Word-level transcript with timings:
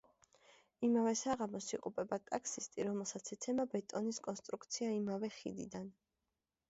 იმავე 0.87 1.11
საღამოს 1.19 1.67
იღუპება 1.77 2.19
ტაქსისტი, 2.31 2.85
რომელსაც 2.87 3.29
ეცემა 3.37 3.67
ბეტონის 3.77 4.21
კონსტრუქცია 4.29 4.91
იმავე 4.99 5.35
ხიდიდან. 5.41 5.87